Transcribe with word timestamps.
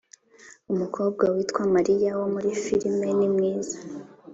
Umukobwa 0.73 1.23
witwa 1.33 1.61
Maria 1.73 2.11
wo 2.19 2.27
muri 2.33 2.49
filime 2.63 3.07
ni 3.17 3.27
mwiza 3.33 3.77